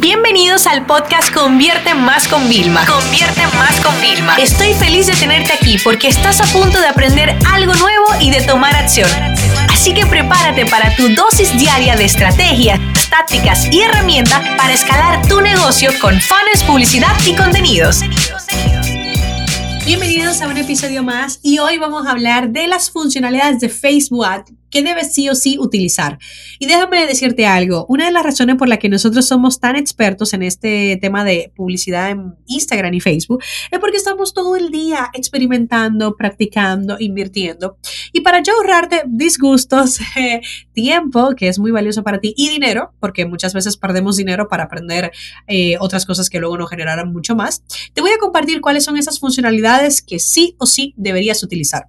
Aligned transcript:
Bienvenidos 0.00 0.68
al 0.68 0.86
podcast 0.86 1.34
Convierte 1.34 1.92
Más 1.92 2.28
con 2.28 2.48
Vilma. 2.48 2.86
Convierte 2.86 3.42
Más 3.56 3.80
con 3.80 4.00
Vilma. 4.00 4.36
Estoy 4.36 4.72
feliz 4.74 5.08
de 5.08 5.14
tenerte 5.14 5.52
aquí 5.52 5.76
porque 5.82 6.06
estás 6.06 6.40
a 6.40 6.44
punto 6.56 6.80
de 6.80 6.86
aprender 6.86 7.36
algo 7.52 7.74
nuevo 7.74 8.06
y 8.20 8.30
de 8.30 8.42
tomar 8.42 8.76
acción. 8.76 9.10
Así 9.68 9.92
que 9.94 10.06
prepárate 10.06 10.66
para 10.66 10.94
tu 10.94 11.08
dosis 11.16 11.58
diaria 11.58 11.96
de 11.96 12.04
estrategias, 12.04 12.78
tácticas 13.10 13.66
y 13.72 13.80
herramientas 13.80 14.40
para 14.56 14.72
escalar 14.72 15.26
tu 15.26 15.40
negocio 15.40 15.90
con 16.00 16.20
fans, 16.20 16.62
publicidad 16.64 17.16
y 17.26 17.34
contenidos. 17.34 18.02
Bienvenidos 19.84 20.40
a 20.42 20.46
un 20.46 20.58
episodio 20.58 21.02
más 21.02 21.40
y 21.42 21.58
hoy 21.58 21.76
vamos 21.78 22.06
a 22.06 22.12
hablar 22.12 22.50
de 22.50 22.68
las 22.68 22.88
funcionalidades 22.92 23.58
de 23.58 23.68
Facebook 23.68 24.26
que 24.70 24.82
debes 24.82 25.12
sí 25.14 25.28
o 25.28 25.34
sí 25.34 25.58
utilizar. 25.58 26.18
Y 26.58 26.66
déjame 26.66 27.06
decirte 27.06 27.46
algo, 27.46 27.86
una 27.88 28.06
de 28.06 28.12
las 28.12 28.22
razones 28.22 28.56
por 28.56 28.68
las 28.68 28.78
que 28.78 28.88
nosotros 28.88 29.26
somos 29.26 29.60
tan 29.60 29.76
expertos 29.76 30.34
en 30.34 30.42
este 30.42 30.98
tema 31.00 31.24
de 31.24 31.52
publicidad 31.54 32.10
en 32.10 32.34
Instagram 32.46 32.94
y 32.94 33.00
Facebook 33.00 33.42
es 33.70 33.78
porque 33.78 33.96
estamos 33.96 34.34
todo 34.34 34.56
el 34.56 34.70
día 34.70 35.10
experimentando, 35.14 36.16
practicando, 36.16 36.96
invirtiendo. 36.98 37.78
Y 38.12 38.20
para 38.20 38.42
yo 38.42 38.54
ahorrarte 38.54 39.02
disgustos, 39.06 39.98
tiempo, 40.72 41.34
que 41.36 41.48
es 41.48 41.58
muy 41.58 41.70
valioso 41.70 42.02
para 42.02 42.20
ti, 42.20 42.34
y 42.36 42.48
dinero, 42.48 42.92
porque 43.00 43.26
muchas 43.26 43.54
veces 43.54 43.76
perdemos 43.76 44.16
dinero 44.16 44.48
para 44.48 44.64
aprender 44.64 45.12
eh, 45.46 45.76
otras 45.80 46.06
cosas 46.06 46.30
que 46.30 46.38
luego 46.38 46.58
nos 46.58 46.70
generarán 46.70 47.12
mucho 47.12 47.34
más, 47.34 47.62
te 47.94 48.00
voy 48.00 48.10
a 48.10 48.18
compartir 48.18 48.60
cuáles 48.60 48.84
son 48.84 48.96
esas 48.96 49.18
funcionalidades 49.18 50.02
que 50.02 50.18
sí 50.18 50.54
o 50.58 50.66
sí 50.66 50.94
deberías 50.96 51.42
utilizar. 51.42 51.86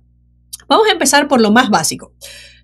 Vamos 0.67 0.87
a 0.87 0.91
empezar 0.91 1.27
por 1.27 1.41
lo 1.41 1.51
más 1.51 1.69
básico. 1.69 2.13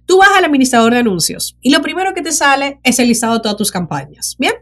Tú 0.05 0.18
vas 0.18 0.30
al 0.36 0.45
administrador 0.45 0.94
de 0.94 1.00
anuncios 1.00 1.58
y 1.62 1.72
lo 1.72 1.82
primero 1.82 2.13
que 2.13 2.22
te 2.22 2.32
sale 2.32 2.80
es 2.84 3.00
el 3.00 3.08
listado 3.08 3.36
de 3.36 3.40
todas 3.41 3.58
tus 3.58 3.72
campañas. 3.72 4.36
Bien. 4.38 4.54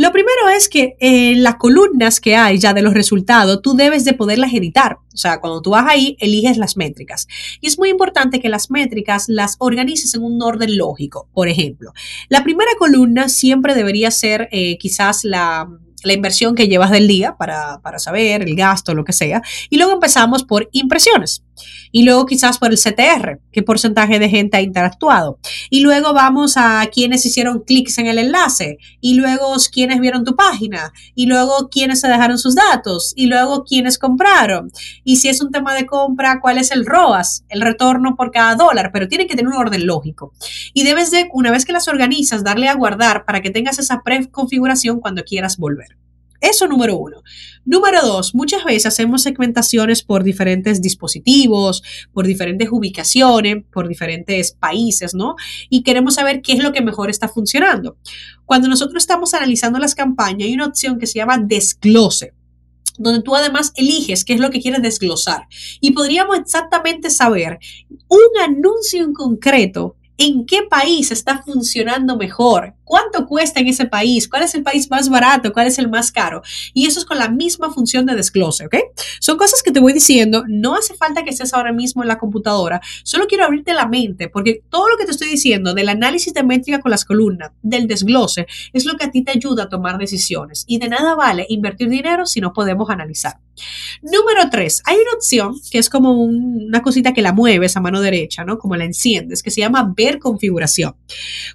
Lo 0.00 0.12
primero 0.12 0.48
es 0.48 0.70
que 0.70 0.96
eh, 0.98 1.34
las 1.36 1.56
columnas 1.56 2.20
que 2.20 2.34
hay 2.34 2.58
ya 2.58 2.72
de 2.72 2.80
los 2.80 2.94
resultados, 2.94 3.60
tú 3.60 3.74
debes 3.74 4.02
de 4.06 4.14
poderlas 4.14 4.54
editar. 4.54 4.96
O 5.12 5.16
sea, 5.18 5.40
cuando 5.40 5.60
tú 5.60 5.72
vas 5.72 5.84
ahí, 5.86 6.16
eliges 6.20 6.56
las 6.56 6.78
métricas. 6.78 7.28
Y 7.60 7.66
es 7.66 7.78
muy 7.78 7.90
importante 7.90 8.40
que 8.40 8.48
las 8.48 8.70
métricas 8.70 9.28
las 9.28 9.56
organices 9.58 10.14
en 10.14 10.22
un 10.22 10.40
orden 10.40 10.78
lógico. 10.78 11.28
Por 11.34 11.48
ejemplo, 11.48 11.92
la 12.30 12.42
primera 12.42 12.70
columna 12.78 13.28
siempre 13.28 13.74
debería 13.74 14.10
ser 14.10 14.48
eh, 14.52 14.78
quizás 14.78 15.22
la, 15.22 15.68
la 16.04 16.12
inversión 16.12 16.54
que 16.54 16.68
llevas 16.68 16.90
del 16.90 17.08
día 17.08 17.36
para, 17.36 17.80
para, 17.80 17.98
saber 17.98 18.42
el 18.42 18.56
gasto, 18.56 18.94
lo 18.94 19.04
que 19.04 19.12
sea. 19.12 19.42
Y 19.68 19.76
luego 19.76 19.92
empezamos 19.92 20.44
por 20.44 20.68
impresiones. 20.72 21.42
Y 21.92 22.04
luego 22.04 22.26
quizás 22.26 22.58
por 22.58 22.70
el 22.70 22.78
CTR, 22.78 23.40
qué 23.52 23.62
porcentaje 23.62 24.18
de 24.18 24.28
gente 24.28 24.56
ha 24.56 24.60
interactuado. 24.60 25.38
Y 25.70 25.80
luego 25.80 26.12
vamos 26.12 26.56
a 26.56 26.86
quienes 26.92 27.26
hicieron 27.26 27.60
clics 27.60 27.98
en 27.98 28.06
el 28.06 28.18
enlace. 28.18 28.78
Y 29.00 29.14
luego 29.14 29.54
quienes 29.72 30.00
vieron 30.00 30.24
tu 30.24 30.36
página. 30.36 30.92
Y 31.14 31.26
luego 31.26 31.68
quienes 31.68 32.00
se 32.00 32.08
dejaron 32.08 32.38
sus 32.38 32.54
datos. 32.54 33.12
Y 33.16 33.26
luego 33.26 33.64
quienes 33.64 33.98
compraron. 33.98 34.70
Y 35.04 35.16
si 35.16 35.28
es 35.28 35.40
un 35.40 35.50
tema 35.50 35.74
de 35.74 35.86
compra, 35.86 36.40
cuál 36.40 36.58
es 36.58 36.70
el 36.70 36.86
ROAS, 36.86 37.44
el 37.48 37.60
retorno 37.60 38.14
por 38.16 38.30
cada 38.30 38.54
dólar. 38.54 38.90
Pero 38.92 39.08
tiene 39.08 39.26
que 39.26 39.34
tener 39.34 39.48
un 39.48 39.58
orden 39.58 39.86
lógico. 39.86 40.32
Y 40.72 40.84
debes 40.84 41.10
de, 41.10 41.28
una 41.32 41.50
vez 41.50 41.64
que 41.64 41.72
las 41.72 41.88
organizas, 41.88 42.44
darle 42.44 42.68
a 42.68 42.74
guardar 42.74 43.24
para 43.24 43.40
que 43.40 43.50
tengas 43.50 43.78
esa 43.78 44.02
preconfiguración 44.04 45.00
cuando 45.00 45.24
quieras 45.24 45.56
volver. 45.56 45.89
Eso 46.40 46.66
número 46.66 46.96
uno. 46.96 47.22
Número 47.64 48.00
dos, 48.02 48.34
muchas 48.34 48.64
veces 48.64 48.86
hacemos 48.86 49.22
segmentaciones 49.22 50.02
por 50.02 50.24
diferentes 50.24 50.80
dispositivos, 50.80 51.82
por 52.12 52.26
diferentes 52.26 52.68
ubicaciones, 52.70 53.64
por 53.72 53.88
diferentes 53.88 54.52
países, 54.52 55.14
¿no? 55.14 55.36
Y 55.68 55.82
queremos 55.82 56.14
saber 56.14 56.40
qué 56.40 56.54
es 56.54 56.62
lo 56.62 56.72
que 56.72 56.80
mejor 56.80 57.10
está 57.10 57.28
funcionando. 57.28 57.98
Cuando 58.46 58.68
nosotros 58.68 59.02
estamos 59.02 59.34
analizando 59.34 59.78
las 59.78 59.94
campañas, 59.94 60.46
hay 60.48 60.54
una 60.54 60.66
opción 60.66 60.98
que 60.98 61.06
se 61.06 61.18
llama 61.18 61.38
desglose 61.38 62.34
donde 62.98 63.22
tú 63.22 63.34
además 63.34 63.72
eliges 63.76 64.26
qué 64.26 64.34
es 64.34 64.40
lo 64.40 64.50
que 64.50 64.60
quieres 64.60 64.82
desglosar. 64.82 65.46
Y 65.80 65.92
podríamos 65.92 66.38
exactamente 66.38 67.08
saber 67.08 67.58
un 68.08 68.42
anuncio 68.42 69.02
en 69.02 69.14
concreto 69.14 69.96
en 70.18 70.44
qué 70.44 70.64
país 70.68 71.10
está 71.10 71.42
funcionando 71.42 72.18
mejor, 72.18 72.74
cuánto 72.90 73.24
cuesta 73.28 73.60
en 73.60 73.68
ese 73.68 73.86
país, 73.86 74.28
cuál 74.28 74.42
es 74.42 74.52
el 74.56 74.64
país 74.64 74.90
más 74.90 75.08
barato, 75.08 75.52
cuál 75.52 75.68
es 75.68 75.78
el 75.78 75.88
más 75.88 76.10
caro. 76.10 76.42
Y 76.74 76.86
eso 76.86 76.98
es 76.98 77.06
con 77.06 77.18
la 77.18 77.28
misma 77.28 77.72
función 77.72 78.04
de 78.04 78.16
desglose, 78.16 78.66
¿ok? 78.66 78.74
Son 79.20 79.36
cosas 79.36 79.62
que 79.62 79.70
te 79.70 79.78
voy 79.78 79.92
diciendo, 79.92 80.42
no 80.48 80.74
hace 80.74 80.94
falta 80.94 81.22
que 81.22 81.30
estés 81.30 81.54
ahora 81.54 81.72
mismo 81.72 82.02
en 82.02 82.08
la 82.08 82.18
computadora, 82.18 82.80
solo 83.04 83.28
quiero 83.28 83.44
abrirte 83.44 83.74
la 83.74 83.86
mente, 83.86 84.28
porque 84.28 84.64
todo 84.70 84.88
lo 84.88 84.96
que 84.96 85.04
te 85.04 85.12
estoy 85.12 85.28
diciendo 85.28 85.72
del 85.72 85.88
análisis 85.88 86.34
de 86.34 86.42
métrica 86.42 86.80
con 86.80 86.90
las 86.90 87.04
columnas, 87.04 87.52
del 87.62 87.86
desglose, 87.86 88.48
es 88.72 88.84
lo 88.84 88.96
que 88.96 89.04
a 89.04 89.10
ti 89.12 89.22
te 89.22 89.30
ayuda 89.30 89.64
a 89.64 89.68
tomar 89.68 89.96
decisiones. 89.96 90.64
Y 90.66 90.78
de 90.78 90.88
nada 90.88 91.14
vale 91.14 91.46
invertir 91.48 91.90
dinero 91.90 92.26
si 92.26 92.40
no 92.40 92.52
podemos 92.52 92.90
analizar. 92.90 93.34
Número 94.02 94.48
tres, 94.50 94.82
hay 94.84 94.96
una 94.96 95.12
opción 95.14 95.54
que 95.70 95.78
es 95.78 95.90
como 95.90 96.12
una 96.12 96.82
cosita 96.82 97.12
que 97.12 97.22
la 97.22 97.32
mueves 97.32 97.76
a 97.76 97.80
mano 97.80 98.00
derecha, 98.00 98.42
¿no? 98.44 98.58
Como 98.58 98.74
la 98.74 98.84
enciendes, 98.84 99.42
que 99.44 99.50
se 99.50 99.60
llama 99.60 99.92
ver 99.96 100.18
configuración. 100.18 100.96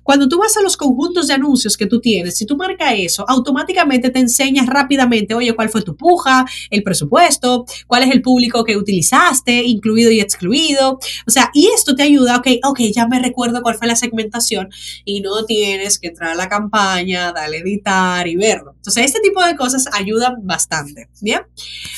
Cuando 0.04 0.30
tú 0.30 0.38
vas 0.38 0.56
a 0.56 0.62
los 0.62 0.78
conjuntos 0.78 1.25
de 1.28 1.34
anuncios 1.34 1.78
que 1.78 1.86
tú 1.86 2.00
tienes, 2.00 2.38
si 2.38 2.46
tú 2.46 2.58
marcas 2.58 2.94
eso, 2.98 3.26
automáticamente 3.28 4.10
te 4.10 4.20
enseñas 4.20 4.68
rápidamente, 4.68 5.34
oye, 5.34 5.54
cuál 5.54 5.70
fue 5.70 5.82
tu 5.82 5.96
puja, 5.96 6.46
el 6.70 6.84
presupuesto, 6.84 7.66
cuál 7.88 8.04
es 8.04 8.12
el 8.12 8.22
público 8.22 8.64
que 8.64 8.78
utilizaste, 8.78 9.64
incluido 9.64 10.12
y 10.12 10.20
excluido. 10.20 11.00
O 11.28 11.32
sea, 11.32 11.52
y 11.54 11.68
esto 11.68 11.96
te 11.96 12.04
ayuda, 12.04 12.38
ok, 12.38 12.48
ok, 12.64 12.80
ya 12.94 13.08
me 13.08 13.20
recuerdo 13.20 13.62
cuál 13.62 13.76
fue 13.76 13.88
la 13.88 13.96
segmentación 13.96 14.70
y 15.04 15.22
no 15.22 15.46
tienes 15.46 16.00
que 16.00 16.08
entrar 16.08 16.32
a 16.32 16.36
la 16.36 16.50
campaña, 16.50 17.32
darle 17.32 17.60
editar 17.60 18.28
y 18.28 18.36
verlo. 18.36 18.74
Entonces, 18.76 19.06
este 19.06 19.20
tipo 19.20 19.44
de 19.44 19.56
cosas 19.56 19.86
ayudan 19.94 20.36
bastante, 20.44 21.10
¿bien? 21.22 21.42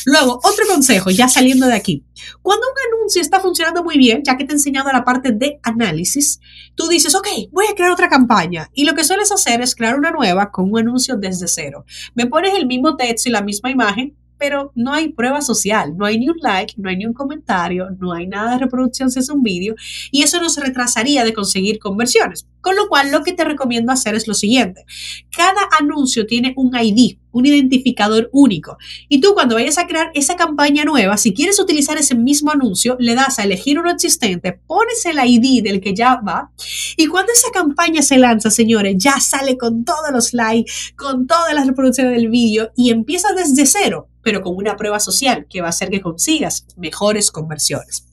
Luego, 0.05 0.39
otro 0.43 0.65
consejo, 0.67 1.09
ya 1.11 1.27
saliendo 1.27 1.67
de 1.67 1.73
aquí. 1.73 2.03
Cuando 2.41 2.65
un 2.67 2.95
anuncio 2.95 3.21
está 3.21 3.39
funcionando 3.39 3.83
muy 3.83 3.97
bien, 3.97 4.21
ya 4.25 4.37
que 4.37 4.45
te 4.45 4.51
he 4.51 4.55
enseñado 4.55 4.91
la 4.91 5.03
parte 5.03 5.31
de 5.31 5.59
análisis, 5.63 6.39
tú 6.75 6.87
dices, 6.87 7.15
ok, 7.15 7.27
voy 7.51 7.65
a 7.69 7.75
crear 7.75 7.91
otra 7.91 8.09
campaña. 8.09 8.69
Y 8.73 8.85
lo 8.85 8.93
que 8.93 9.03
hacer 9.19 9.61
es 9.61 9.75
crear 9.75 9.97
una 9.97 10.11
nueva 10.11 10.51
con 10.51 10.71
un 10.71 10.79
anuncio 10.79 11.15
desde 11.17 11.47
cero. 11.47 11.85
Me 12.15 12.25
pones 12.25 12.53
el 12.53 12.67
mismo 12.67 12.95
texto 12.95 13.29
y 13.29 13.31
la 13.31 13.41
misma 13.41 13.71
imagen, 13.71 14.15
pero 14.37 14.71
no 14.75 14.93
hay 14.93 15.09
prueba 15.09 15.41
social, 15.41 15.95
no 15.97 16.05
hay 16.05 16.19
ni 16.19 16.29
un 16.29 16.37
like, 16.41 16.73
no 16.77 16.89
hay 16.89 16.97
ni 16.97 17.05
un 17.05 17.13
comentario, 17.13 17.89
no 17.99 18.13
hay 18.13 18.27
nada 18.27 18.51
de 18.53 18.59
reproducción 18.59 19.11
si 19.11 19.19
es 19.19 19.29
un 19.29 19.43
vídeo 19.43 19.75
y 20.11 20.23
eso 20.23 20.41
nos 20.41 20.57
retrasaría 20.57 21.23
de 21.23 21.33
conseguir 21.33 21.79
conversiones. 21.79 22.47
Con 22.61 22.75
lo 22.75 22.89
cual, 22.89 23.11
lo 23.11 23.23
que 23.23 23.31
te 23.31 23.45
recomiendo 23.45 23.93
hacer 23.93 24.15
es 24.15 24.27
lo 24.27 24.33
siguiente. 24.33 24.83
Cada 25.31 25.61
anuncio 25.79 26.25
tiene 26.25 26.53
un 26.57 26.75
ID, 26.75 27.17
un 27.31 27.45
identificador 27.45 28.29
único. 28.33 28.77
Y 29.07 29.21
tú 29.21 29.33
cuando 29.33 29.55
vayas 29.55 29.77
a 29.77 29.87
crear 29.87 30.11
esa 30.13 30.35
campaña 30.35 30.83
nueva, 30.83 31.17
si 31.17 31.33
quieres 31.33 31.59
utilizar 31.61 31.97
ese 31.97 32.15
mismo 32.15 32.51
anuncio, 32.51 32.97
le 32.99 33.15
das 33.15 33.39
a 33.39 33.43
elegir 33.43 33.79
uno 33.79 33.89
existente, 33.91 34.59
pones 34.67 35.05
el 35.05 35.17
ID 35.23 35.63
del 35.63 35.79
que 35.79 35.93
ya 35.93 36.15
va 36.15 36.51
y 36.97 37.07
cuando 37.07 37.31
esa 37.31 37.51
campaña 37.51 38.01
se 38.01 38.17
lanza, 38.17 38.49
señores, 38.49 38.95
ya 38.97 39.19
sale 39.19 39.57
con 39.57 39.85
todos 39.85 40.11
los 40.11 40.33
likes, 40.33 40.71
con 40.97 41.27
todas 41.27 41.53
las 41.53 41.67
reproducciones 41.67 42.13
del 42.13 42.29
vídeo 42.29 42.71
y 42.75 42.89
empieza 42.89 43.33
desde 43.33 43.65
cero 43.65 44.09
pero 44.27 44.41
con 44.41 44.57
una 44.57 44.75
prueba 44.75 44.99
social 44.99 45.47
que 45.49 45.61
va 45.61 45.67
a 45.67 45.69
hacer 45.69 45.89
que 45.89 46.01
consigas 46.01 46.67
mejores 46.75 47.31
conversiones. 47.31 48.05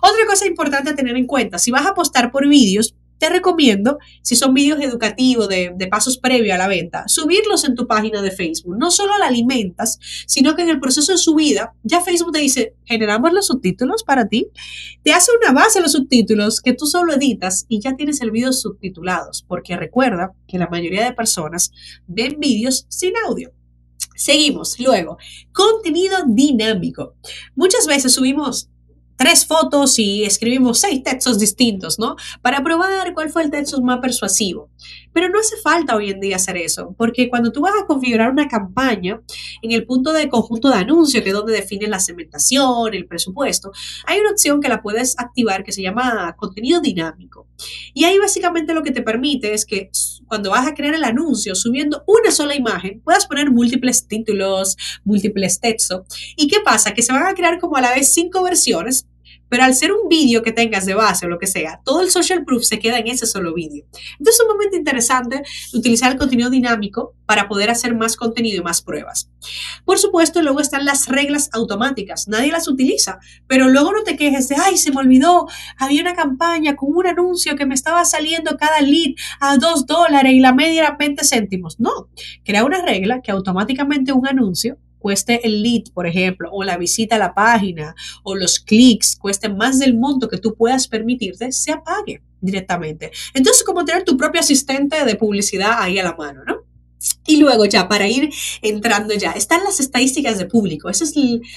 Otra 0.00 0.24
cosa 0.24 0.46
importante 0.46 0.90
a 0.90 0.94
tener 0.94 1.16
en 1.16 1.26
cuenta, 1.26 1.58
si 1.58 1.72
vas 1.72 1.84
a 1.84 1.88
apostar 1.88 2.30
por 2.30 2.46
vídeos, 2.46 2.94
te 3.18 3.28
recomiendo, 3.28 3.98
si 4.22 4.36
son 4.36 4.54
vídeos 4.54 4.80
educativos 4.80 5.48
de, 5.48 5.88
pasos 5.90 6.16
previos 6.16 6.54
a 6.54 6.58
la 6.58 6.68
venta, 6.68 7.08
subirlos 7.08 7.64
en 7.64 7.74
tu 7.74 7.88
página 7.88 8.22
de 8.22 8.30
Facebook. 8.30 8.76
No 8.78 8.92
solo 8.92 9.18
la 9.18 9.26
alimentas, 9.26 9.98
sino 10.28 10.54
que 10.54 10.62
en 10.62 10.68
el 10.68 10.78
proceso 10.78 11.10
de 11.10 11.18
subida, 11.18 11.74
ya 11.82 12.02
Facebook 12.02 12.30
te 12.30 12.38
dice, 12.38 12.76
generamos 12.84 13.32
los 13.32 13.48
subtítulos 13.48 14.04
para 14.04 14.28
ti, 14.28 14.46
te 15.02 15.12
hace 15.12 15.32
una 15.42 15.50
base 15.50 15.80
de 15.80 15.82
los 15.82 15.92
subtítulos 15.92 16.60
que 16.60 16.72
tú 16.72 16.86
solo 16.86 17.14
editas 17.14 17.66
y 17.68 17.80
ya 17.80 17.96
tienes 17.96 18.20
el 18.20 18.30
video 18.30 18.52
subtitulados, 18.52 19.44
porque 19.48 19.76
recuerda 19.76 20.34
que 20.46 20.56
la 20.56 20.68
mayoría 20.68 21.04
de 21.04 21.14
personas 21.14 21.72
ven 22.06 22.36
vídeos 22.38 22.86
sin 22.88 23.14
audio. 23.26 23.57
Seguimos. 24.18 24.78
Luego, 24.80 25.16
contenido 25.52 26.18
dinámico. 26.26 27.14
Muchas 27.54 27.86
veces 27.86 28.12
subimos 28.12 28.68
tres 29.18 29.44
fotos 29.44 29.98
y 29.98 30.22
escribimos 30.24 30.78
seis 30.78 31.02
textos 31.02 31.38
distintos, 31.38 31.98
¿no? 31.98 32.14
Para 32.40 32.62
probar 32.62 33.12
cuál 33.12 33.30
fue 33.30 33.42
el 33.42 33.50
texto 33.50 33.82
más 33.82 33.98
persuasivo. 33.98 34.70
Pero 35.12 35.28
no 35.28 35.40
hace 35.40 35.56
falta 35.56 35.96
hoy 35.96 36.10
en 36.10 36.20
día 36.20 36.36
hacer 36.36 36.56
eso, 36.56 36.94
porque 36.96 37.28
cuando 37.28 37.50
tú 37.50 37.62
vas 37.62 37.74
a 37.82 37.84
configurar 37.84 38.30
una 38.30 38.46
campaña, 38.46 39.20
en 39.60 39.72
el 39.72 39.84
punto 39.84 40.12
de 40.12 40.28
conjunto 40.28 40.68
de 40.68 40.76
anuncio, 40.76 41.22
que 41.22 41.30
es 41.30 41.34
donde 41.34 41.52
define 41.52 41.88
la 41.88 41.98
segmentación, 41.98 42.94
el 42.94 43.06
presupuesto, 43.06 43.72
hay 44.06 44.20
una 44.20 44.30
opción 44.30 44.60
que 44.60 44.68
la 44.68 44.80
puedes 44.80 45.18
activar 45.18 45.64
que 45.64 45.72
se 45.72 45.82
llama 45.82 46.36
contenido 46.38 46.80
dinámico. 46.80 47.48
Y 47.92 48.04
ahí 48.04 48.18
básicamente 48.18 48.72
lo 48.72 48.84
que 48.84 48.92
te 48.92 49.02
permite 49.02 49.52
es 49.52 49.66
que 49.66 49.90
cuando 50.28 50.50
vas 50.50 50.68
a 50.68 50.74
crear 50.74 50.94
el 50.94 51.02
anuncio 51.02 51.56
subiendo 51.56 52.04
una 52.06 52.30
sola 52.30 52.54
imagen, 52.54 53.00
puedas 53.00 53.26
poner 53.26 53.50
múltiples 53.50 54.06
títulos, 54.06 54.76
múltiples 55.02 55.58
textos. 55.58 56.02
¿Y 56.36 56.46
qué 56.46 56.60
pasa? 56.60 56.94
Que 56.94 57.02
se 57.02 57.12
van 57.12 57.26
a 57.26 57.34
crear 57.34 57.58
como 57.58 57.76
a 57.76 57.80
la 57.80 57.94
vez 57.94 58.14
cinco 58.14 58.44
versiones 58.44 59.07
pero 59.48 59.64
al 59.64 59.74
ser 59.74 59.92
un 59.92 60.08
vídeo 60.08 60.42
que 60.42 60.52
tengas 60.52 60.86
de 60.86 60.94
base 60.94 61.26
o 61.26 61.28
lo 61.28 61.38
que 61.38 61.46
sea, 61.46 61.80
todo 61.84 62.00
el 62.00 62.10
social 62.10 62.44
proof 62.44 62.64
se 62.64 62.78
queda 62.78 62.98
en 62.98 63.08
ese 63.08 63.26
solo 63.26 63.54
vídeo. 63.54 63.84
Entonces 64.18 64.36
es 64.36 64.40
un 64.40 64.48
momento 64.48 64.76
interesante 64.76 65.42
utilizar 65.74 66.12
el 66.12 66.18
contenido 66.18 66.50
dinámico 66.50 67.14
para 67.26 67.48
poder 67.48 67.70
hacer 67.70 67.94
más 67.94 68.16
contenido 68.16 68.60
y 68.60 68.64
más 68.64 68.82
pruebas. 68.82 69.30
Por 69.84 69.98
supuesto, 69.98 70.42
luego 70.42 70.60
están 70.60 70.84
las 70.84 71.08
reglas 71.08 71.50
automáticas. 71.52 72.26
Nadie 72.28 72.52
las 72.52 72.68
utiliza, 72.68 73.18
pero 73.46 73.68
luego 73.68 73.92
no 73.92 74.02
te 74.02 74.16
quejes 74.16 74.48
de, 74.48 74.56
ay, 74.56 74.78
se 74.78 74.90
me 74.90 75.00
olvidó, 75.00 75.46
había 75.76 76.02
una 76.02 76.14
campaña 76.14 76.74
con 76.76 76.90
un 76.94 77.06
anuncio 77.06 77.56
que 77.56 77.66
me 77.66 77.74
estaba 77.74 78.04
saliendo 78.04 78.56
cada 78.56 78.80
lead 78.80 79.14
a 79.40 79.56
2 79.56 79.86
dólares 79.86 80.32
y 80.32 80.40
la 80.40 80.54
media 80.54 80.80
era 80.80 80.96
20 80.98 81.24
céntimos. 81.24 81.78
No, 81.78 82.08
crea 82.44 82.64
una 82.64 82.82
regla 82.82 83.20
que 83.20 83.30
automáticamente 83.30 84.12
un 84.12 84.26
anuncio 84.26 84.78
cueste 84.98 85.46
el 85.46 85.62
lead, 85.62 85.84
por 85.94 86.06
ejemplo, 86.06 86.50
o 86.52 86.64
la 86.64 86.76
visita 86.76 87.16
a 87.16 87.18
la 87.18 87.34
página, 87.34 87.94
o 88.22 88.34
los 88.34 88.58
clics 88.58 89.16
cuesten 89.16 89.56
más 89.56 89.78
del 89.78 89.96
monto 89.96 90.28
que 90.28 90.38
tú 90.38 90.54
puedas 90.54 90.88
permitirte, 90.88 91.52
se 91.52 91.72
apague 91.72 92.22
directamente. 92.40 93.10
Entonces, 93.34 93.64
como 93.64 93.84
tener 93.84 94.04
tu 94.04 94.16
propio 94.16 94.40
asistente 94.40 95.04
de 95.04 95.14
publicidad 95.16 95.76
ahí 95.78 95.98
a 95.98 96.04
la 96.04 96.14
mano, 96.14 96.42
¿no? 96.44 96.67
Y 97.28 97.36
luego 97.36 97.66
ya, 97.66 97.88
para 97.88 98.08
ir 98.08 98.30
entrando 98.62 99.12
ya, 99.12 99.32
están 99.32 99.62
las 99.62 99.80
estadísticas 99.80 100.38
de 100.38 100.46
público. 100.46 100.88
Esa 100.88 101.04
es 101.04 101.12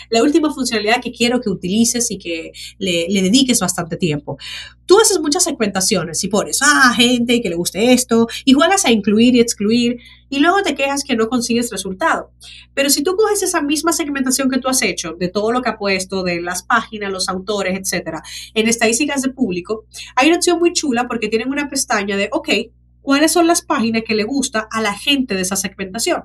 la 0.10 0.22
última 0.22 0.54
funcionalidad 0.54 1.02
que 1.02 1.14
quiero 1.14 1.40
que 1.40 1.50
utilices 1.50 2.12
y 2.12 2.18
que 2.18 2.52
le, 2.78 3.08
dediques 3.10 3.62
bastante 3.62 3.96
tiempo. 3.96 4.38
Tú 4.86 5.00
haces 5.00 5.22
muchas 5.22 5.46
segmentaciones 5.46 6.22
y 6.26 6.28
pones, 6.28 6.60
ah, 6.62 6.94
gente 6.94 7.42
que 7.42 7.48
le 7.48 7.56
guste 7.56 7.94
esto, 7.94 8.28
y 8.44 8.52
juegas 8.52 8.84
a 8.84 8.92
incluir 8.92 9.34
y 9.36 9.40
excluir, 9.40 9.98
y 10.30 10.40
luego 10.40 10.62
te 10.62 10.76
quejas 10.76 11.06
que 11.06 11.16
no 11.16 11.30
consigues 11.30 11.72
resultado. 11.72 12.34
Pero 12.74 12.90
si 12.90 13.02
tú 13.02 13.16
coges 13.16 13.42
esa 13.42 13.62
misma 13.62 13.94
segmentación 13.94 14.50
que 14.50 14.60
tú 14.60 14.68
has 14.68 14.82
hecho, 14.82 15.14
de 15.18 15.30
todo 15.30 15.54
lo 15.54 15.62
que 15.62 15.70
ha 15.70 15.78
puesto, 15.78 16.24
de 16.24 16.42
las 16.42 16.64
páginas, 16.64 17.14
los 17.14 17.30
autores, 17.30 17.80
etcétera, 17.80 18.22
en 18.54 18.68
estadísticas 18.68 19.22
de 19.22 19.30
público, 19.30 19.86
hay 20.18 20.28
una 20.28 20.36
opción 20.36 20.60
muy 20.60 20.74
chula 20.74 21.08
porque 21.08 21.30
tienen 21.30 21.48
una 21.48 21.70
pestaña 21.70 22.18
de, 22.18 22.28
ok, 22.30 22.50
cuáles 23.02 23.32
son 23.32 23.48
las 23.48 23.62
páginas 23.62 24.04
que 24.06 24.16
le 24.16 24.24
gusta 24.24 24.68
a 24.72 24.82
la 24.82 24.94
gente 24.94 25.36
de 25.36 25.42
esa 25.42 25.56
segmentación. 25.56 26.24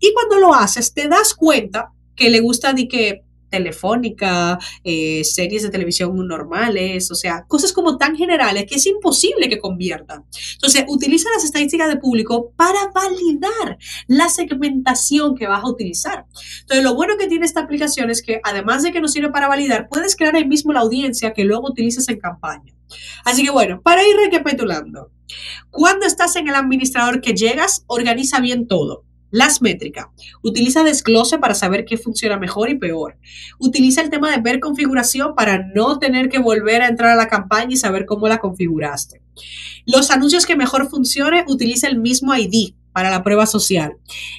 Y 0.00 0.12
cuando 0.12 0.38
lo 0.38 0.54
haces, 0.54 0.94
te 0.94 1.08
das 1.08 1.34
cuenta 1.34 1.92
que 2.16 2.30
le 2.30 2.40
gusta 2.40 2.72
de 2.72 2.88
que 2.88 3.24
telefónica, 3.54 4.58
eh, 4.82 5.22
series 5.22 5.62
de 5.62 5.70
televisión 5.70 6.14
normales, 6.26 7.10
o 7.12 7.14
sea, 7.14 7.44
cosas 7.46 7.72
como 7.72 7.96
tan 7.96 8.16
generales 8.16 8.66
que 8.68 8.76
es 8.76 8.86
imposible 8.86 9.48
que 9.48 9.60
conviertan. 9.60 10.24
Entonces, 10.54 10.84
utiliza 10.88 11.28
las 11.30 11.44
estadísticas 11.44 11.88
de 11.88 11.98
público 11.98 12.52
para 12.56 12.90
validar 12.92 13.78
la 14.08 14.28
segmentación 14.28 15.36
que 15.36 15.46
vas 15.46 15.62
a 15.62 15.68
utilizar. 15.68 16.26
Entonces, 16.62 16.82
lo 16.82 16.94
bueno 16.94 17.16
que 17.16 17.28
tiene 17.28 17.46
esta 17.46 17.60
aplicación 17.60 18.10
es 18.10 18.22
que 18.22 18.40
además 18.42 18.82
de 18.82 18.90
que 18.90 19.00
nos 19.00 19.12
sirve 19.12 19.30
para 19.30 19.46
validar, 19.46 19.88
puedes 19.88 20.16
crear 20.16 20.34
ahí 20.34 20.46
mismo 20.46 20.72
la 20.72 20.80
audiencia 20.80 21.32
que 21.32 21.44
luego 21.44 21.68
utilices 21.68 22.08
en 22.08 22.18
campaña. 22.18 22.74
Así 23.24 23.44
que 23.44 23.50
bueno, 23.50 23.80
para 23.82 24.02
ir 24.02 24.16
recapitulando, 24.16 25.10
cuando 25.70 26.06
estás 26.06 26.36
en 26.36 26.48
el 26.48 26.54
administrador 26.54 27.20
que 27.20 27.34
llegas, 27.34 27.84
organiza 27.86 28.40
bien 28.40 28.66
todo. 28.68 29.04
Las 29.30 29.60
métricas. 29.62 30.06
Utiliza 30.42 30.84
desglose 30.84 31.38
para 31.38 31.56
saber 31.56 31.84
qué 31.84 31.98
funciona 31.98 32.38
mejor 32.38 32.70
y 32.70 32.78
peor. 32.78 33.18
Utiliza 33.58 34.00
el 34.00 34.08
tema 34.08 34.30
de 34.30 34.40
ver 34.40 34.60
configuración 34.60 35.34
para 35.34 35.66
no 35.74 35.98
tener 35.98 36.28
que 36.28 36.38
volver 36.38 36.82
a 36.82 36.88
entrar 36.88 37.10
a 37.10 37.16
la 37.16 37.26
campaña 37.26 37.72
y 37.72 37.76
saber 37.76 38.06
cómo 38.06 38.28
la 38.28 38.38
configuraste. 38.38 39.22
Los 39.86 40.12
anuncios 40.12 40.46
que 40.46 40.54
mejor 40.54 40.88
funcionen, 40.88 41.44
utiliza 41.48 41.88
el 41.88 41.98
mismo 41.98 42.32
ID 42.32 42.74
para 42.92 43.10
la 43.10 43.24
prueba 43.24 43.44
social. 43.46 43.96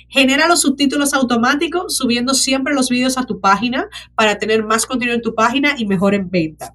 Genera 0.07 0.47
los 0.47 0.61
subtítulos 0.61 1.13
automáticos 1.13 1.97
subiendo 1.97 2.33
siempre 2.33 2.73
los 2.73 2.89
vídeos 2.89 3.17
a 3.17 3.25
tu 3.25 3.41
página 3.41 3.89
para 4.15 4.39
tener 4.39 4.63
más 4.63 4.85
contenido 4.85 5.15
en 5.15 5.21
tu 5.21 5.35
página 5.35 5.75
y 5.77 5.85
mejor 5.85 6.15
en 6.15 6.29
venta. 6.29 6.73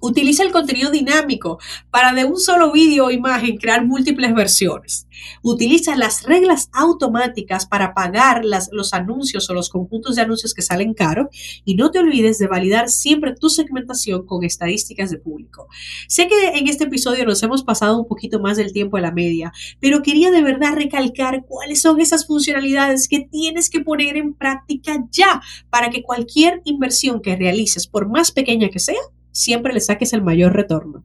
Utiliza 0.00 0.42
el 0.42 0.52
contenido 0.52 0.90
dinámico 0.90 1.58
para 1.90 2.12
de 2.12 2.24
un 2.24 2.38
solo 2.38 2.72
vídeo 2.72 3.06
o 3.06 3.10
imagen 3.10 3.56
crear 3.56 3.84
múltiples 3.84 4.34
versiones. 4.34 5.06
Utiliza 5.42 5.96
las 5.96 6.22
reglas 6.24 6.68
automáticas 6.72 7.66
para 7.66 7.94
pagar 7.94 8.42
los 8.44 8.92
anuncios 8.92 9.48
o 9.48 9.54
los 9.54 9.70
conjuntos 9.70 10.16
de 10.16 10.22
anuncios 10.22 10.54
que 10.54 10.62
salen 10.62 10.94
caro 10.94 11.30
y 11.64 11.74
no 11.74 11.90
te 11.90 11.98
olvides 11.98 12.38
de 12.38 12.46
validar 12.46 12.90
siempre 12.90 13.34
tu 13.34 13.48
segmentación 13.48 14.26
con 14.26 14.44
estadísticas 14.44 15.10
de 15.10 15.18
público. 15.18 15.68
Sé 16.08 16.28
que 16.28 16.58
en 16.58 16.68
este 16.68 16.84
episodio 16.84 17.24
nos 17.24 17.42
hemos 17.42 17.64
pasado 17.64 17.98
un 17.98 18.06
poquito 18.06 18.40
más 18.40 18.56
del 18.56 18.72
tiempo 18.72 18.96
de 18.96 19.02
la 19.02 19.12
media, 19.12 19.52
pero 19.80 20.02
quería 20.02 20.30
de 20.30 20.42
verdad 20.42 20.74
recalcar 20.74 21.44
cuáles 21.46 21.80
son 21.80 22.00
esas 22.00 22.26
funcionalidades 22.26 23.08
que 23.08 23.20
tienes 23.20 23.70
que 23.70 23.80
poner 23.80 24.16
en 24.16 24.34
práctica 24.34 25.04
ya 25.10 25.40
para 25.70 25.90
que 25.90 26.02
cualquier 26.02 26.60
inversión 26.64 27.20
que 27.20 27.36
realices, 27.36 27.86
por 27.86 28.08
más 28.08 28.30
pequeña 28.30 28.68
que 28.68 28.78
sea, 28.78 29.00
siempre 29.36 29.74
le 29.74 29.80
saques 29.80 30.12
el 30.14 30.22
mayor 30.22 30.54
retorno. 30.54 31.04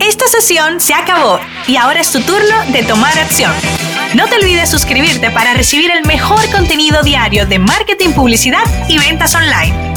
Esta 0.00 0.26
sesión 0.26 0.80
se 0.80 0.94
acabó 0.94 1.38
y 1.68 1.76
ahora 1.76 2.00
es 2.00 2.10
tu 2.10 2.20
turno 2.20 2.64
de 2.72 2.82
tomar 2.82 3.16
acción. 3.18 3.52
No 4.14 4.26
te 4.26 4.36
olvides 4.36 4.70
suscribirte 4.70 5.30
para 5.30 5.52
recibir 5.52 5.90
el 5.90 6.06
mejor 6.06 6.50
contenido 6.50 7.02
diario 7.02 7.46
de 7.46 7.58
marketing, 7.58 8.10
publicidad 8.10 8.64
y 8.88 8.98
ventas 8.98 9.34
online. 9.34 9.95